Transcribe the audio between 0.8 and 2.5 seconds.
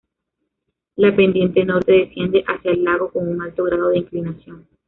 La pendiente norte desciende